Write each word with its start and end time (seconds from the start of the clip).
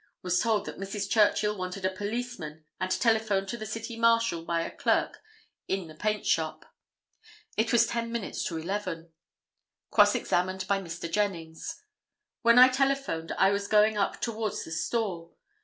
Was 0.23 0.39
told 0.39 0.65
that 0.65 0.79
Mrs. 0.79 1.07
Churchill 1.07 1.55
wanted 1.55 1.85
a 1.85 1.91
policeman 1.95 2.65
and 2.79 2.89
telephoned 2.89 3.47
to 3.49 3.55
the 3.57 3.67
City 3.67 3.95
Marshal 3.95 4.43
by 4.43 4.61
a 4.61 4.75
clerk 4.75 5.19
in 5.67 5.87
the 5.87 5.93
paint 5.93 6.25
shop. 6.25 6.65
It 7.55 7.71
was 7.71 7.85
ten 7.85 8.11
minutes 8.11 8.43
to 8.45 8.57
11. 8.57 9.13
Cross 9.91 10.15
examined 10.15 10.67
by 10.67 10.79
Mr. 10.81 11.07
Jennings—"When 11.07 12.57
I 12.57 12.69
telephoned 12.69 13.33
I 13.33 13.51
was 13.51 13.67
going 13.67 13.95
up 13.95 14.19
towards 14.19 14.63
the 14.65 14.71
store. 14.71 15.33